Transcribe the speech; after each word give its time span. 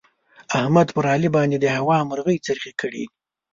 احمد 0.59 0.87
پر 0.95 1.05
علي 1.13 1.29
باندې 1.35 1.57
د 1.59 1.65
هوا 1.77 1.97
مرغۍ 2.09 2.37
خرڅې 2.45 2.71
کړې 2.81 2.97
دي. 3.07 3.15